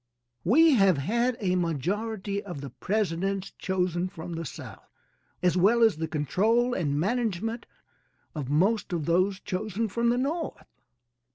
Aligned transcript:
We 0.43 0.71
have 0.73 0.97
had 0.97 1.37
a 1.39 1.55
majority 1.55 2.41
of 2.41 2.61
the 2.61 2.71
presidents 2.71 3.51
chosen 3.59 4.09
from 4.09 4.33
the 4.33 4.45
South 4.45 4.89
as 5.43 5.55
well 5.55 5.83
as 5.83 5.97
the 5.97 6.07
control 6.07 6.73
and 6.73 6.99
management 6.99 7.67
of 8.33 8.49
most 8.49 8.93
of 8.93 9.05
those 9.05 9.39
chosen 9.39 9.87
from 9.87 10.09
the 10.09 10.17
North. 10.17 10.65